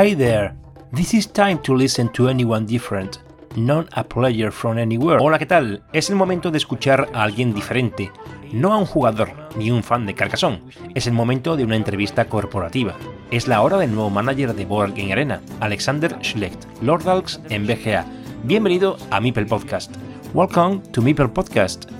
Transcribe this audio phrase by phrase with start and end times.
[0.00, 0.54] Hi there.
[0.94, 3.18] This is time to listen to anyone different,
[3.54, 5.18] not a player from anywhere.
[5.20, 5.82] Hola, ¿qué tal?
[5.92, 8.10] Es el momento de escuchar a alguien diferente,
[8.50, 10.62] no a un jugador ni un fan de Carcassonne.
[10.94, 12.94] Es el momento de una entrevista corporativa.
[13.30, 17.66] Es la hora del nuevo manager de Board Game Arena, Alexander Schlecht, Lord Alks en
[17.66, 18.06] BGA.
[18.44, 19.94] Bienvenido a Mipel Podcast.
[20.32, 21.90] Welcome to Mipel Podcast.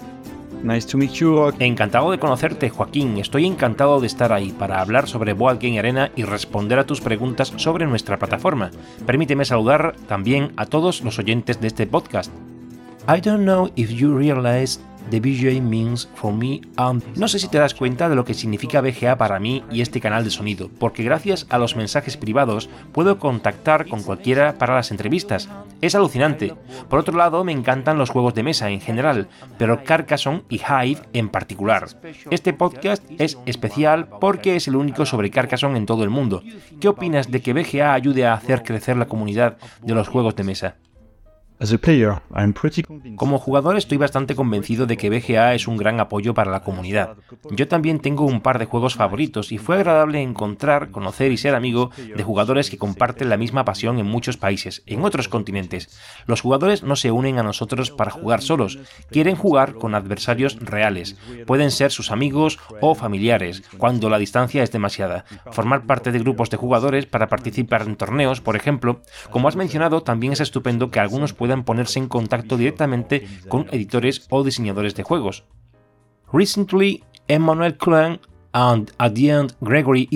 [0.63, 1.53] Nice to meet you.
[1.59, 3.17] Encantado de conocerte, Joaquín.
[3.19, 7.01] Estoy encantado de estar ahí para hablar sobre Board Game Arena y responder a tus
[7.01, 8.71] preguntas sobre nuestra plataforma.
[9.07, 12.31] Permíteme saludar también a todos los oyentes de este podcast.
[13.13, 14.79] I don't know if you realize
[15.11, 16.61] the BGA means for me.
[17.17, 20.01] No sé si te das cuenta de lo que significa BGA para mí y este
[20.01, 24.93] canal de sonido, porque gracias a los mensajes privados puedo contactar con cualquiera para las
[24.93, 25.49] entrevistas.
[25.81, 26.55] Es alucinante.
[26.89, 29.27] Por otro lado, me encantan los juegos de mesa en general,
[29.59, 31.89] pero Carcassonne y Hive en particular.
[32.31, 36.45] Este podcast es especial porque es el único sobre Carcassonne en todo el mundo.
[36.81, 40.45] ¿Qué opinas de que BGA ayude a hacer crecer la comunidad de los juegos de
[40.45, 40.77] mesa?
[43.17, 47.19] Como jugador estoy bastante convencido de que BGA es un gran apoyo para la comunidad.
[47.51, 51.55] Yo también tengo un par de juegos favoritos y fue agradable encontrar, conocer y ser
[51.55, 56.01] amigo de jugadores que comparten la misma pasión en muchos países, en otros continentes.
[56.25, 58.79] Los jugadores no se unen a nosotros para jugar solos,
[59.11, 61.19] quieren jugar con adversarios reales.
[61.47, 65.27] Pueden ser sus amigos o familiares, cuando la distancia es demasiada.
[65.53, 69.03] Formar parte de grupos de jugadores para participar en torneos, por ejemplo.
[69.31, 74.27] Como has mencionado, también es estupendo que algunos puedan ponerse en contacto directamente con editores
[74.31, 75.45] o diseñadores de juegos.
[76.33, 77.77] Recently, Emmanuel
[78.53, 78.93] and
[79.61, 80.09] Gregory.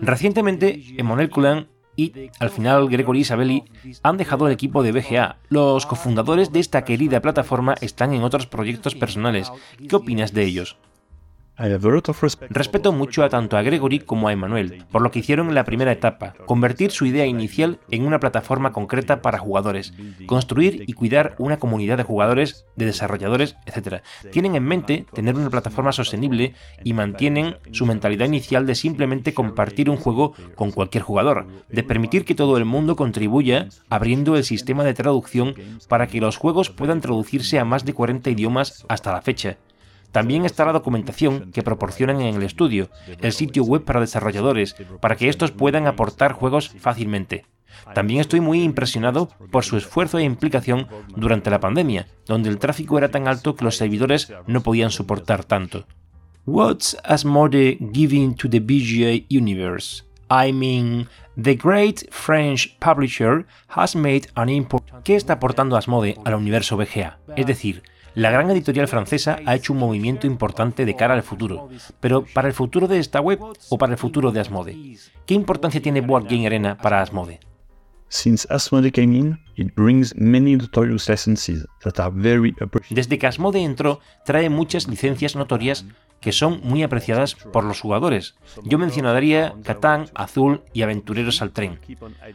[0.00, 3.64] Recientemente, Emmanuel Coulin y al final Gregory Isabelli
[4.02, 5.38] han dejado el equipo de BGA.
[5.48, 9.50] Los cofundadores de esta querida plataforma están en otros proyectos personales.
[9.88, 10.76] ¿Qué opinas de ellos?
[12.50, 15.64] Respeto mucho a tanto a Gregory como a Emmanuel por lo que hicieron en la
[15.64, 19.94] primera etapa, convertir su idea inicial en una plataforma concreta para jugadores,
[20.26, 24.02] construir y cuidar una comunidad de jugadores, de desarrolladores, etc.
[24.30, 29.88] Tienen en mente tener una plataforma sostenible y mantienen su mentalidad inicial de simplemente compartir
[29.90, 34.84] un juego con cualquier jugador, de permitir que todo el mundo contribuya abriendo el sistema
[34.84, 35.54] de traducción
[35.88, 39.58] para que los juegos puedan traducirse a más de 40 idiomas hasta la fecha.
[40.16, 42.88] También está la documentación que proporcionan en el estudio,
[43.20, 47.44] el sitio web para desarrolladores, para que estos puedan aportar juegos fácilmente.
[47.94, 52.96] También estoy muy impresionado por su esfuerzo e implicación durante la pandemia, donde el tráfico
[52.96, 55.84] era tan alto que los servidores no podían soportar tanto.
[56.46, 60.02] What's Asmode giving to the BGA universe?
[60.30, 64.82] I mean, the great French publisher has made an import.
[65.04, 67.18] ¿Qué está aportando Asmode al universo BGA?
[67.36, 67.82] Es decir,
[68.16, 71.68] la gran editorial francesa ha hecho un movimiento importante de cara al futuro,
[72.00, 73.38] pero ¿para el futuro de esta web
[73.68, 74.96] o para el futuro de Asmode?
[75.26, 77.40] ¿Qué importancia tiene Board Game Arena para Asmode?
[82.88, 85.84] Desde que Asmode entró, trae muchas licencias notorias
[86.20, 88.34] que son muy apreciadas por los jugadores.
[88.64, 91.78] Yo mencionaría Catán, Azul y Aventureros al Tren.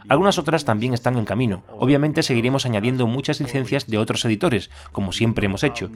[0.08, 1.62] Algunas otras también están en camino.
[1.78, 5.90] Obviamente seguiremos añadiendo muchas licencias de otros editores, como siempre hemos hecho.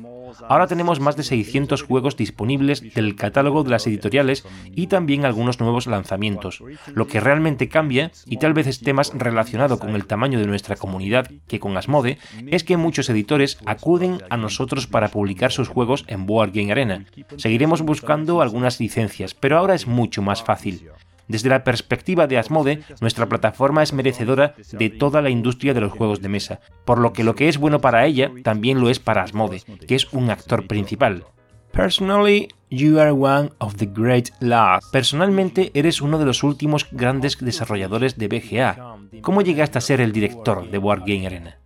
[0.49, 4.44] Ahora tenemos más de 600 juegos disponibles del catálogo de las editoriales
[4.75, 6.62] y también algunos nuevos lanzamientos.
[6.93, 10.76] Lo que realmente cambia, y tal vez esté más relacionado con el tamaño de nuestra
[10.76, 12.19] comunidad que con Asmode,
[12.49, 17.05] es que muchos editores acuden a nosotros para publicar sus juegos en Board Game Arena.
[17.37, 20.90] Seguiremos buscando algunas licencias, pero ahora es mucho más fácil.
[21.28, 25.93] Desde la perspectiva de Asmode, nuestra plataforma es merecedora de toda la industria de los
[25.93, 29.00] juegos de mesa, por lo que lo que es bueno para ella también lo es
[29.00, 31.25] para Asmode, que es un actor principal.
[31.73, 34.90] Personally, you are one of the great last.
[34.93, 38.96] Personalmente, eres uno de los últimos grandes desarrolladores de BGA.
[39.20, 41.58] ¿Cómo llegaste a ser el director de Board Game Arena?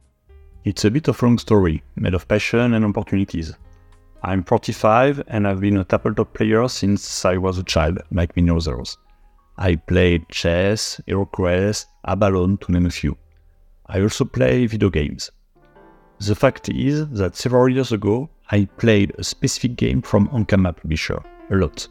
[0.65, 3.57] It's a bit of long story, made of passion and opportunities.
[4.23, 8.51] I'm 45 and I've been a tabletop player since I was a child, like many
[8.51, 8.99] others.
[9.57, 13.17] I played chess, HeroQuest, Abalone, to name a few.
[13.87, 15.31] I also play video games.
[16.19, 21.23] The fact is that several years ago, I played a specific game from Ankama Publisher,
[21.51, 21.89] a lot.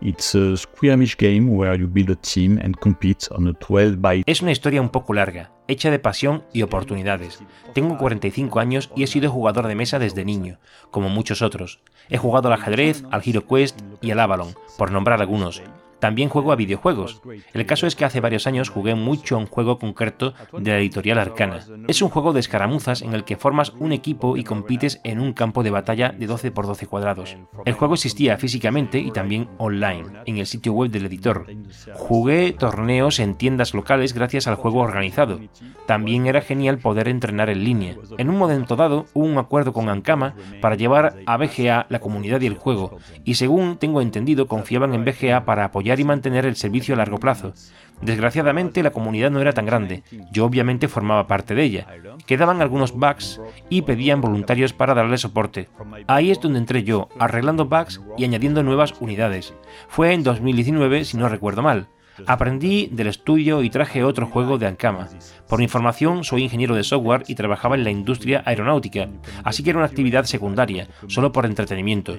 [0.00, 4.22] It's a skirmish game where you build a team and compete on a 12 by...
[4.26, 7.40] Es una historia un poco larga, hecha de pasión y oportunidades.
[7.72, 10.58] Tengo 45 años y he sido jugador de mesa desde niño,
[10.90, 11.80] como muchos otros.
[12.08, 15.62] He jugado al ajedrez, al HeroQuest y al Avalon, por nombrar algunos.
[16.04, 17.22] También juego a videojuegos.
[17.54, 20.78] El caso es que hace varios años jugué mucho a un juego concreto de la
[20.78, 21.60] editorial Arcana.
[21.88, 25.32] Es un juego de escaramuzas en el que formas un equipo y compites en un
[25.32, 27.38] campo de batalla de 12 por 12 cuadrados.
[27.64, 31.46] El juego existía físicamente y también online, en el sitio web del editor.
[31.94, 35.40] Jugué torneos en tiendas locales gracias al juego organizado.
[35.86, 37.96] También era genial poder entrenar en línea.
[38.18, 42.42] En un momento dado hubo un acuerdo con Ankama para llevar a BGA la comunidad
[42.42, 46.56] y el juego, y según tengo entendido confiaban en BGA para apoyar y mantener el
[46.56, 47.52] servicio a largo plazo.
[48.00, 50.02] Desgraciadamente la comunidad no era tan grande,
[50.32, 51.86] yo obviamente formaba parte de ella.
[52.26, 55.68] Quedaban algunos bugs y pedían voluntarios para darle soporte.
[56.06, 59.54] Ahí es donde entré yo, arreglando bugs y añadiendo nuevas unidades.
[59.88, 61.88] Fue en 2019 si no recuerdo mal.
[62.26, 65.08] Aprendí del estudio y traje otro juego de Ankama.
[65.48, 69.08] Por información, soy ingeniero de software y trabajaba en la industria aeronáutica,
[69.42, 72.16] así que era una actividad secundaria, solo por entretenimiento.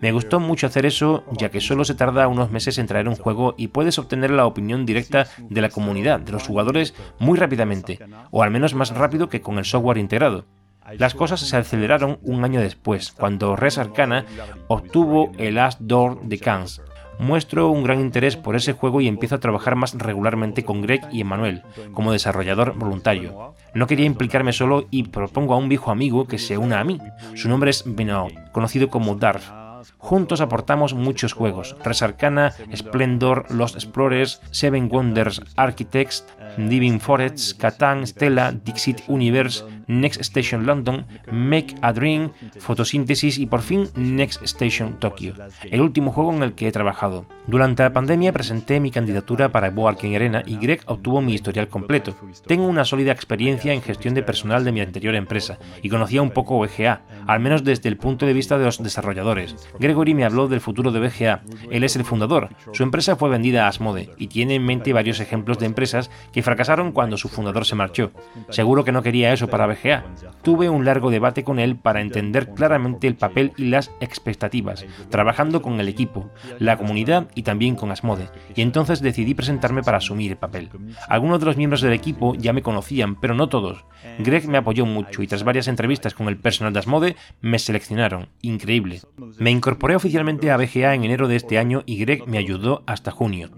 [0.00, 3.16] Me gustó mucho hacer eso, ya que solo se tarda unos meses en traer un
[3.16, 7.98] juego y puedes obtener la opinión directa de la comunidad, de los jugadores, muy rápidamente,
[8.30, 10.44] o al menos más rápido que con el software integrado.
[10.96, 14.24] Las cosas se aceleraron un año después, cuando Res Arcana
[14.68, 16.80] obtuvo el Last Door de Cannes,
[17.18, 21.02] muestro un gran interés por ese juego y empiezo a trabajar más regularmente con Greg
[21.12, 21.62] y Emmanuel
[21.92, 23.54] como desarrollador voluntario.
[23.74, 26.98] No quería implicarme solo y propongo a un viejo amigo que se una a mí.
[27.34, 29.44] Su nombre es Benoit, conocido como Darth.
[29.98, 36.26] Juntos aportamos muchos juegos: Res Arcana, Splendor, Lost Explorers, Seven Wonders Architects,
[36.58, 43.62] Living Forests, Catan, Stella, Dixit Universe, Next Station London, Make a Dream, Fotosíntesis y por
[43.62, 45.34] fin Next Station Tokyo,
[45.70, 47.26] el último juego en el que he trabajado.
[47.46, 52.14] Durante la pandemia presenté mi candidatura para Board Arena y Greg obtuvo mi historial completo.
[52.46, 56.30] Tengo una sólida experiencia en gestión de personal de mi anterior empresa y conocía un
[56.30, 59.56] poco BGA, al menos desde el punto de vista de los desarrolladores.
[59.78, 61.42] Gregory me habló del futuro de BGA.
[61.70, 62.50] Él es el fundador.
[62.72, 66.42] Su empresa fue vendida a Asmode y tiene en mente varios ejemplos de empresas que
[66.48, 68.10] fracasaron cuando su fundador se marchó.
[68.48, 70.04] Seguro que no quería eso para BGA
[70.42, 75.60] Tuve un largo debate con él para entender claramente el papel y las expectativas, trabajando
[75.60, 80.30] con el equipo, la comunidad y también con Asmode, y entonces decidí presentarme para asumir
[80.30, 80.70] el papel.
[81.08, 83.84] Algunos de los miembros del equipo ya me conocían, pero no todos.
[84.18, 88.28] Greg me apoyó mucho y tras varias entrevistas con el personal de Asmode me seleccionaron.
[88.40, 89.02] Increíble.
[89.38, 93.10] Me incorporé oficialmente a BGA en enero de este año y Greg me ayudó hasta
[93.10, 93.50] junio.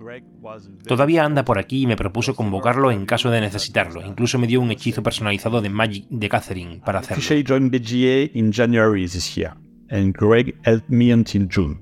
[0.87, 2.34] Todavía anda por aquí y me propuso
[2.70, 4.05] convocarlo en caso de necesitarlo.
[4.05, 7.19] Incluso me dio un hechizo personalizado de Magic de Catherine para hacerlo.
[7.19, 9.55] Officially joined BGA in January this year,
[9.90, 11.78] and Greg helped me until June.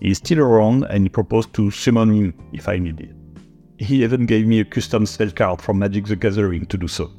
[0.00, 3.14] He's still around and he proposed to summon him if I need it.
[3.78, 7.10] He even gave me a custom spell card from Magic the Gathering to do so.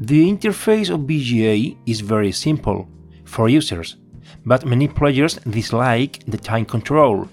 [0.00, 2.86] The interface of BGA is very simple
[3.24, 3.96] for users,
[4.44, 7.28] but many players dislike the time control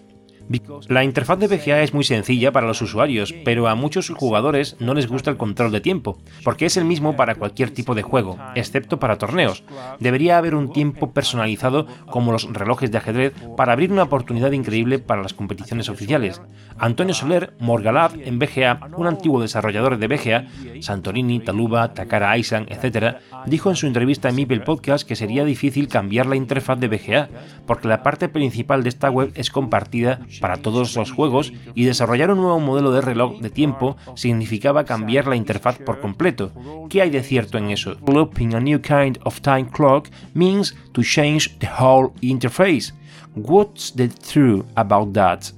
[0.89, 4.93] La interfaz de BGA es muy sencilla para los usuarios, pero a muchos jugadores no
[4.93, 8.37] les gusta el control de tiempo, porque es el mismo para cualquier tipo de juego,
[8.55, 9.63] excepto para torneos.
[9.99, 14.99] Debería haber un tiempo personalizado como los relojes de ajedrez para abrir una oportunidad increíble
[14.99, 16.41] para las competiciones oficiales.
[16.77, 20.47] Antonio Soler, Morgalab en BGA, un antiguo desarrollador de BGA,
[20.81, 25.87] Santorini, Taluba, Takara Aisan, etc., dijo en su entrevista en Mipel Podcast que sería difícil
[25.87, 27.29] cambiar la interfaz de BGA,
[27.65, 32.31] porque la parte principal de esta web es compartida para todos los juegos y desarrollar
[32.31, 36.51] un nuevo modelo de reloj de tiempo significaba cambiar la interfaz por completo.
[36.89, 37.95] ¿Qué hay de cierto en eso?
[37.95, 42.93] Developing a new kind of time clock means to change the whole interface.
[43.35, 45.51] What's the truth about that?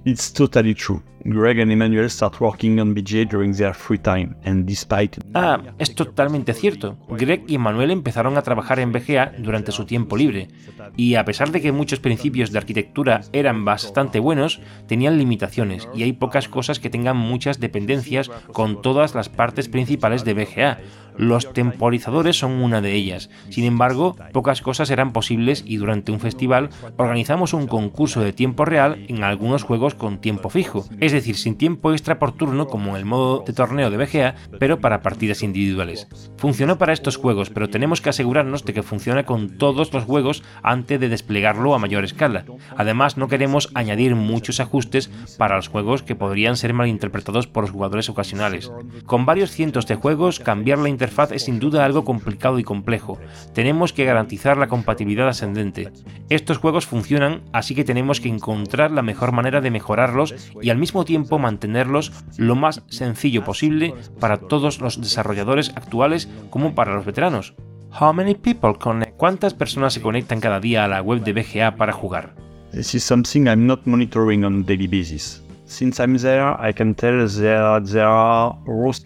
[0.04, 1.02] it's totally true.
[1.24, 5.18] Greg and Emmanuel start working on BGA during their free time, and despite...
[5.34, 6.96] Ah, es totalmente cierto.
[7.08, 10.48] Greg y Emmanuel empezaron a trabajar en BGA durante su tiempo libre,
[10.96, 16.02] y a pesar de que muchos principios de arquitectura eran bastante buenos, tenían limitaciones, y
[16.02, 20.78] hay pocas cosas que tengan muchas dependencias con todas las partes principales de BGA,
[21.16, 23.30] los temporizadores son una de ellas.
[23.50, 28.64] Sin embargo, pocas cosas eran posibles y durante un festival organizamos un concurso de tiempo
[28.64, 30.86] real en algunos juegos con tiempo fijo.
[31.12, 34.34] Es decir, sin tiempo extra por turno como en el modo de torneo de BGA,
[34.58, 36.08] pero para partidas individuales.
[36.38, 40.42] Funcionó para estos juegos, pero tenemos que asegurarnos de que funciona con todos los juegos
[40.62, 42.44] antes de desplegarlo a mayor escala.
[42.76, 47.70] Además, no queremos añadir muchos ajustes para los juegos que podrían ser malinterpretados por los
[47.70, 48.72] jugadores ocasionales.
[49.06, 53.18] Con varios cientos de juegos, cambiar la interfaz es sin duda algo complicado y complejo.
[53.52, 55.90] Tenemos que garantizar la compatibilidad ascendente.
[56.28, 60.78] Estos juegos funcionan, así que tenemos que encontrar la mejor manera de mejorarlos y al
[60.78, 67.04] mismo tiempo mantenerlos lo más sencillo posible para todos los desarrolladores actuales como para los
[67.04, 67.54] veteranos.
[68.00, 69.16] How many people connect?
[69.16, 72.34] ¿Cuántas personas se conectan cada día a la web de BGA para jugar?
[72.72, 75.41] This is something I'm not monitoring on daily basis.
[75.72, 78.54] Since I'm there, I can tell there, there are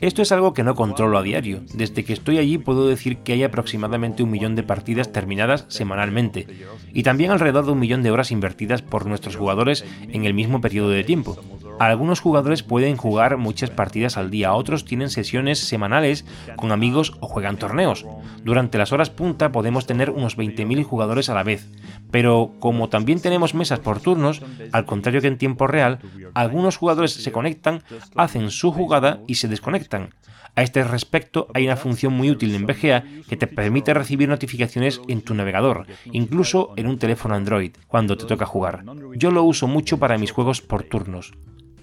[0.01, 1.61] Esto es algo que no controlo a diario.
[1.73, 6.49] Desde que estoy allí puedo decir que hay aproximadamente un millón de partidas terminadas semanalmente
[6.93, 10.61] y también alrededor de un millón de horas invertidas por nuestros jugadores en el mismo
[10.61, 11.39] periodo de tiempo.
[11.79, 16.25] Algunos jugadores pueden jugar muchas partidas al día, otros tienen sesiones semanales
[16.57, 18.07] con amigos o juegan torneos.
[18.43, 21.69] Durante las horas punta podemos tener unos 20.000 jugadores a la vez,
[22.11, 24.43] pero como también tenemos mesas por turnos,
[24.73, 25.99] al contrario que en tiempo real,
[26.33, 27.83] algunos jugadores se conectan,
[28.15, 30.11] hacen su jugada y se desconectan.
[30.55, 35.03] A este respecto, hay una función muy útil en BGA que te permite recibir notificaciones
[35.07, 38.83] en tu navegador, incluso en un teléfono Android, cuando te toca jugar.
[39.17, 41.33] Yo lo uso mucho para mis juegos por turnos.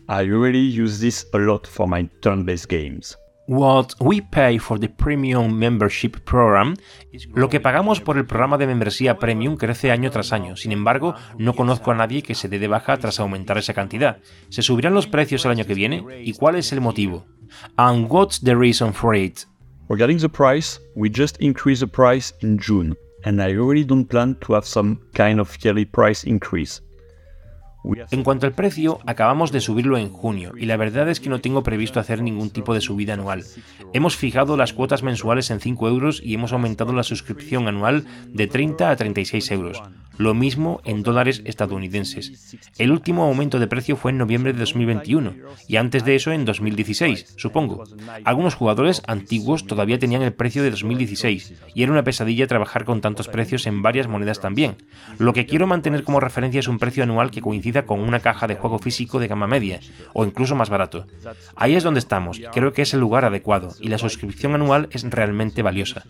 [0.10, 3.18] I really use this a lot for my turn-based games.
[3.46, 6.76] What we pay for the premium membership program,
[7.34, 10.56] lo que pagamos por el programa de membresía premium crece año tras año.
[10.56, 14.20] Sin embargo, no conozco a nadie que se dé de baja tras aumentar esa cantidad.
[14.48, 16.06] ¿Se subirán los precios el año que viene?
[16.24, 17.26] ¿Y cuál es el motivo?
[17.76, 19.42] And what's the reason for it?
[19.90, 22.96] Regarding the price, we just increased the price in June,
[23.26, 26.82] and I really don't plan to have some kind of yearly price increase.
[28.12, 31.42] En cuanto al precio, acabamos de subirlo en junio y la verdad es que no
[31.42, 33.44] tengo previsto hacer ningún tipo de subida anual.
[33.92, 38.48] Hemos fijado las cuotas mensuales en 5 euros y hemos aumentado la suscripción anual de
[38.48, 39.82] 30 a 36 euros.
[40.18, 42.56] Lo mismo en dólares estadounidenses.
[42.78, 45.34] El último aumento de precio fue en noviembre de 2021
[45.68, 47.84] y antes de eso en 2016, supongo.
[48.24, 53.02] Algunos jugadores antiguos todavía tenían el precio de 2016 y era una pesadilla trabajar con
[53.02, 54.76] tantos precios en varias monedas también.
[55.18, 57.42] Lo que quiero mantener como referencia es un precio anual que
[57.82, 59.80] con una caja de juego físico de gama media
[60.14, 61.08] o incluso más barato.
[61.56, 65.04] Ahí es donde estamos, creo que es el lugar adecuado y la suscripción anual es
[65.10, 66.04] realmente valiosa.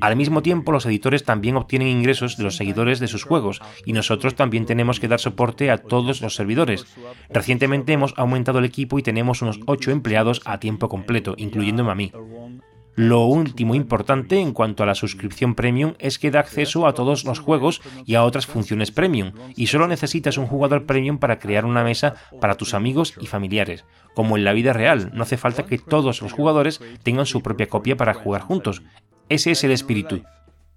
[0.00, 3.92] Al mismo tiempo, los editores también obtienen ingresos de los seguidores de sus juegos y
[3.92, 6.86] nosotros también tenemos que dar soporte a todos los servidores.
[7.28, 11.94] Recientemente hemos aumentado el equipo y tenemos unos 8 empleados a tiempo completo, incluyéndome a
[11.94, 12.12] mí.
[12.96, 17.24] Lo último importante en cuanto a la suscripción premium es que da acceso a todos
[17.24, 21.64] los juegos y a otras funciones premium, y solo necesitas un jugador premium para crear
[21.64, 23.84] una mesa para tus amigos y familiares.
[24.14, 27.68] Como en la vida real, no hace falta que todos los jugadores tengan su propia
[27.68, 28.82] copia para jugar juntos.
[29.28, 30.22] Ese es el espíritu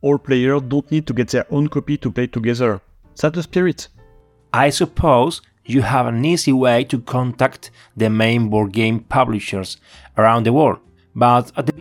[0.03, 2.82] all players don't need to get their own copy to play together.
[3.15, 3.88] That's the spirit.
[4.51, 9.77] I suppose you have an easy way to contact the main board game publishers
[10.17, 10.79] around the world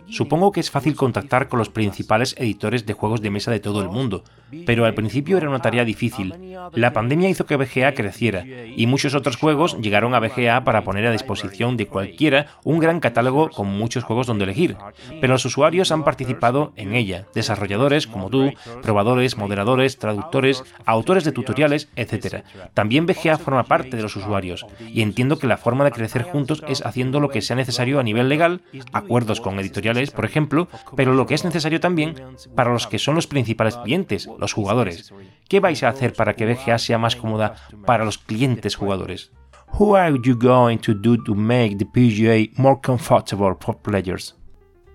[0.07, 3.81] Supongo que es fácil contactar con los principales editores de juegos de mesa de todo
[3.81, 4.23] el mundo,
[4.67, 6.55] pero al principio era una tarea difícil.
[6.73, 11.07] La pandemia hizo que BGA creciera, y muchos otros juegos llegaron a BGA para poner
[11.07, 14.77] a disposición de cualquiera un gran catálogo con muchos juegos donde elegir.
[15.19, 18.51] Pero los usuarios han participado en ella, desarrolladores como tú,
[18.83, 22.43] probadores, moderadores, traductores, autores de tutoriales, etc.
[22.75, 26.63] También BGA forma parte de los usuarios, y entiendo que la forma de crecer juntos
[26.67, 28.61] es haciendo lo que sea necesario a nivel legal,
[28.91, 32.15] acuerdos con editoriales, por ejemplo, pero lo que es necesario también
[32.55, 35.13] para los que son los principales clientes, los jugadores.
[35.47, 39.31] ¿Qué vais a hacer para que BGA sea más cómoda para los clientes jugadores?
[39.79, 44.35] What are you going to do to make the PGA more comfortable for players?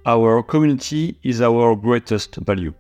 [0.05, 2.73] Our community is our greatest value.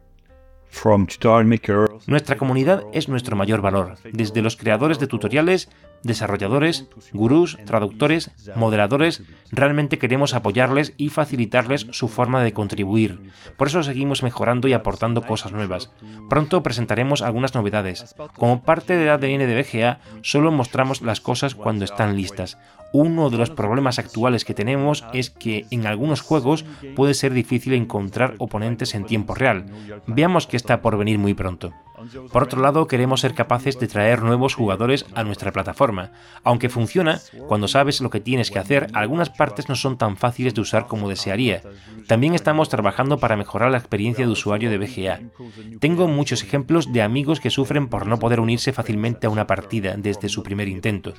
[0.71, 5.71] From tutorial makers, Nuestra comunidad es nuestro mayor valor, desde los creadores de tutoriales
[6.03, 13.31] desarrolladores, gurús, traductores, moderadores, realmente queremos apoyarles y facilitarles su forma de contribuir.
[13.57, 15.91] Por eso seguimos mejorando y aportando cosas nuevas.
[16.29, 18.15] Pronto presentaremos algunas novedades.
[18.37, 22.59] Como parte del ADN de BGA, solo mostramos las cosas cuando están listas.
[22.93, 26.65] Uno de los problemas actuales que tenemos es que en algunos juegos
[26.97, 29.67] puede ser difícil encontrar oponentes en tiempo real.
[30.07, 31.73] Veamos que está por venir muy pronto.
[32.33, 36.13] Por otro lado, queremos ser capaces de traer nuevos jugadores a nuestra plataforma.
[36.45, 40.55] Aunque funciona, cuando sabes lo que tienes que hacer, algunas partes no son tan fáciles
[40.55, 41.63] de usar como desearía.
[42.07, 45.21] También estamos trabajando para mejorar la experiencia de usuario de BGA.
[45.81, 49.95] Tengo muchos ejemplos de amigos que sufren por no poder unirse fácilmente a una partida
[49.97, 51.15] desde su primer intento.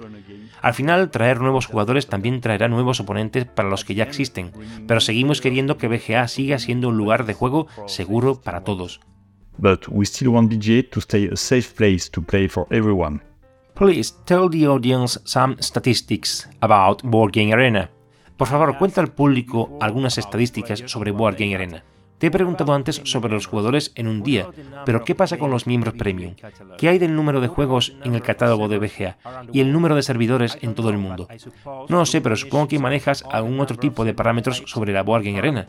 [0.62, 4.52] Al final, traer nuevos jugadores también traerá nuevos oponentes para los que ya existen,
[4.88, 9.00] pero seguimos queriendo que BGA siga siendo un lugar de juego seguro para todos.
[9.62, 13.22] But we still want BGA to stay a safe place to play for everyone.
[13.76, 17.90] Please tell the audience some statistics about Board Game Arena.
[18.38, 21.84] Por favor, cuenta al público algunas estadísticas sobre Board Game Arena.
[22.20, 24.48] Te he preguntado antes sobre los jugadores en un día,
[24.86, 26.36] pero ¿qué pasa con los miembros premium?
[26.78, 29.18] ¿Qué hay del número de juegos en el catálogo de BGA
[29.54, 31.30] y el número de servidores en todo el mundo?
[31.88, 35.24] No lo sé, pero supongo que manejas algún otro tipo de parámetros sobre la Board
[35.24, 35.68] Game Arena.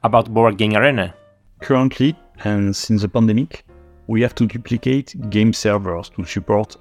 [0.00, 1.16] About Board Game Arena.
[1.62, 3.64] Currently, and since the pandemic,
[4.08, 6.76] we have to duplicate game servers to support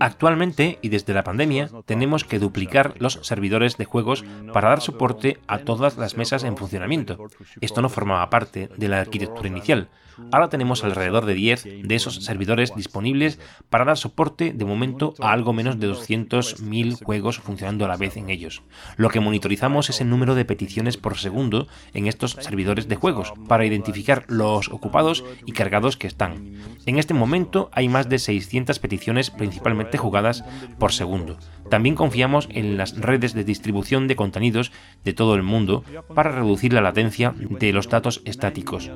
[0.00, 5.38] Actualmente y desde la pandemia tenemos que duplicar los servidores de juegos para dar soporte
[5.46, 7.18] a todas las mesas en funcionamiento.
[7.60, 9.88] Esto no formaba parte de la arquitectura inicial.
[10.32, 13.38] Ahora tenemos alrededor de 10 de esos servidores disponibles
[13.68, 18.16] para dar soporte de momento a algo menos de 200.000 juegos funcionando a la vez
[18.16, 18.62] en ellos.
[18.96, 23.34] Lo que monitorizamos es el número de peticiones por segundo en estos servidores de juegos
[23.46, 26.54] para identificar los ocupados y cargados que están.
[26.86, 30.44] En este momento hay más de 600 peticiones principalmente jugadas
[30.78, 31.36] por segundo.
[31.70, 34.72] También confiamos en las redes de distribución de contenidos
[35.04, 38.90] de todo el mundo para reducir la latencia de los datos estáticos.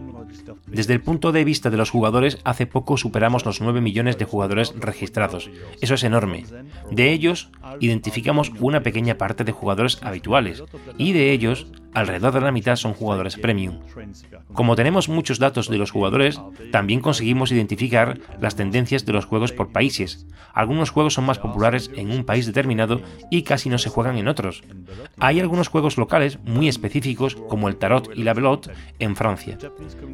[0.66, 4.24] Desde el punto de vista de los jugadores, hace poco superamos los 9 millones de
[4.24, 5.50] jugadores registrados.
[5.80, 6.44] Eso es enorme.
[6.90, 7.50] De ellos,
[7.80, 10.62] identificamos una pequeña parte de jugadores habituales
[10.98, 13.80] y de ellos, alrededor de la mitad son jugadores premium.
[14.52, 19.52] Como tenemos muchos datos de los jugadores, también conseguimos identificar las tendencias de los juegos
[19.52, 20.26] por países.
[20.52, 22.46] Algunos juegos son más populares en un país
[23.30, 24.62] y casi no se juegan en otros.
[25.18, 29.58] Hay algunos juegos locales muy específicos como el tarot y la velote en Francia.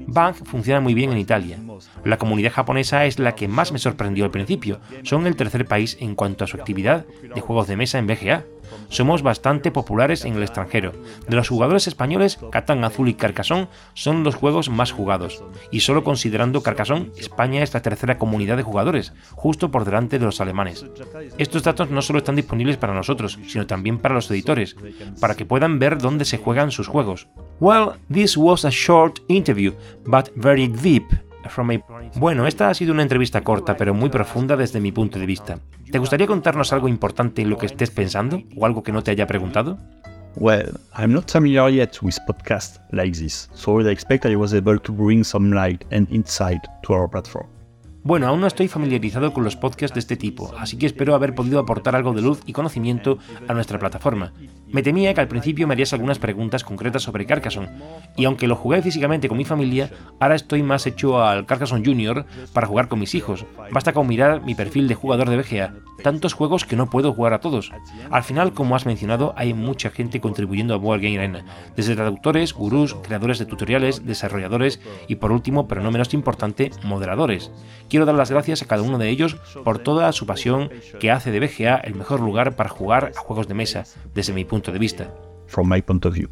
[0.07, 1.59] Bang funciona muy bien en Italia.
[2.05, 4.81] La comunidad japonesa es la que más me sorprendió al principio.
[5.03, 8.45] Son el tercer país en cuanto a su actividad de juegos de mesa en BGA
[8.89, 10.93] somos bastante populares en el extranjero.
[11.29, 15.43] De los jugadores españoles, Catán Azul y Carcassonne son los juegos más jugados.
[15.71, 20.25] Y solo considerando Carcassonne, España es la tercera comunidad de jugadores, justo por delante de
[20.25, 20.87] los alemanes.
[21.39, 24.77] Estos datos no solo están disponibles para nosotros, sino también para los editores,
[25.21, 27.29] para que puedan ver dónde se juegan sus juegos.
[27.61, 29.73] Well, this was a short interview,
[30.05, 31.05] but very deep
[32.17, 35.59] bueno, esta ha sido una entrevista corta, pero muy profunda desde mi punto de vista.
[35.91, 39.11] ¿Te gustaría contarnos algo importante en lo que estés pensando o algo que no te
[39.11, 39.79] haya preguntado?
[40.39, 44.79] Well, I'm not familiar yet with podcasts like this, so I expect I was able
[44.79, 47.47] to bring some light and insight to our platform.
[48.07, 51.35] Bueno, aún no estoy familiarizado con los podcasts de este tipo, así que espero haber
[51.35, 54.33] podido aportar algo de luz y conocimiento a nuestra plataforma.
[54.69, 57.71] Me temía que al principio me harías algunas preguntas concretas sobre Carcassonne,
[58.17, 62.27] y aunque lo jugué físicamente con mi familia, ahora estoy más hecho al Carcassonne Junior
[62.53, 63.47] para jugar con mis hijos.
[63.71, 67.33] Basta con mirar mi perfil de jugador de BGA, tantos juegos que no puedo jugar
[67.33, 67.71] a todos.
[68.11, 71.45] Al final, como has mencionado, hay mucha gente contribuyendo a Board Game Arena,
[71.77, 77.53] desde traductores, gurús, creadores de tutoriales, desarrolladores y por último, pero no menos importante, moderadores.
[77.89, 81.31] Quiero dar las gracias a cada uno de ellos por toda su pasión que hace
[81.31, 84.79] de BGA el mejor lugar para jugar a juegos de mesa, desde mi punto de
[84.79, 85.15] vista.
[85.47, 86.29] From my point of view.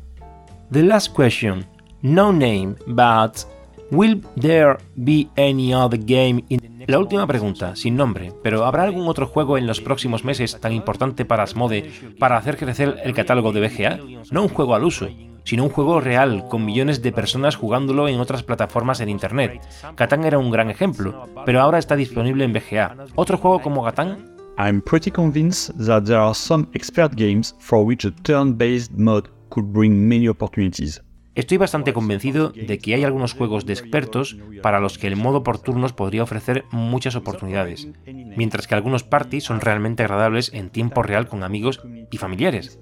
[0.70, 1.66] The last question.
[2.02, 3.46] No name, but
[3.90, 9.08] will there be any other game in la última pregunta, sin nombre, pero ¿habrá algún
[9.08, 13.52] otro juego en los próximos meses tan importante para Asmode para hacer crecer el catálogo
[13.52, 14.00] de BGA?
[14.30, 15.08] No un juego al uso,
[15.44, 19.62] sino un juego real, con millones de personas jugándolo en otras plataformas en Internet.
[19.94, 22.96] Catán era un gran ejemplo, pero ahora está disponible en BGA.
[23.14, 24.33] ¿Otro juego como Catán?
[24.56, 29.72] I'm pretty convinced that there are some expert games for which a turn-based mode could
[29.72, 31.00] bring many opportunities.
[31.34, 35.42] Estoy bastante convencido de que hay algunos juegos de expertos para los que el modo
[35.42, 41.02] por turnos podría ofrecer muchas oportunidades, mientras que algunos parties son realmente agradables en tiempo
[41.02, 42.78] real con amigos y familiares.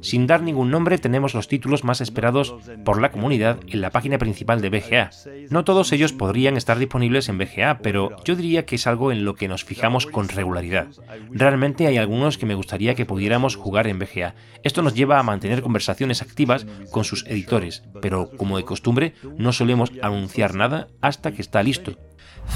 [0.00, 4.18] Sin dar ningún nombre, tenemos los títulos más esperados por la comunidad en la página
[4.18, 5.10] principal de BGA.
[5.50, 9.24] No todos ellos podrían estar disponibles en BGA, pero yo diría que es algo en
[9.24, 10.88] lo que nos fijamos con regularidad.
[11.30, 14.34] Realmente hay algunos que me gustaría que pudiéramos jugar en BGA.
[14.64, 19.52] Esto nos lleva a mantener conversaciones activas con sus editores, pero como de costumbre, no
[19.52, 21.96] solemos anunciar nada hasta que está listo.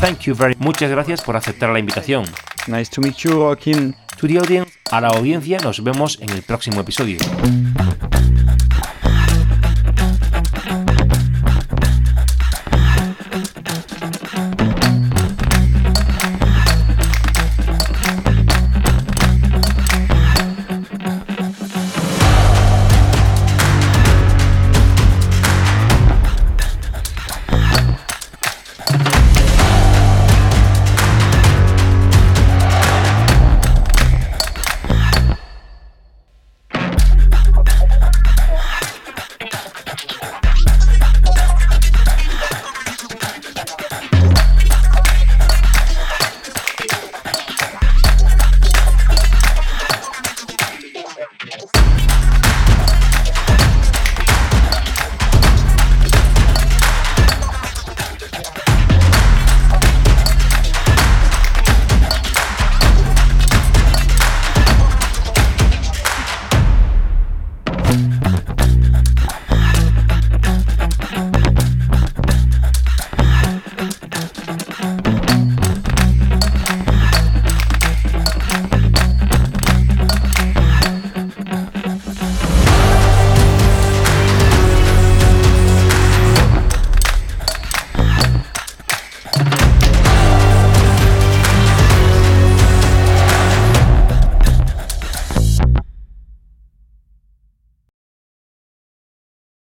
[0.00, 2.24] Thank you very Muchas gracias por aceptar la invitación.
[2.66, 3.94] Nice to meet you, Joaquín.
[4.18, 7.18] To the audience, a la audiencia nos vemos en el próximo episodio.